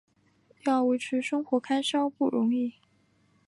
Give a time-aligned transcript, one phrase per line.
[0.63, 2.73] 要维持生活开销不容易